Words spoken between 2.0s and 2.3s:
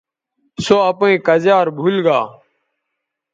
گا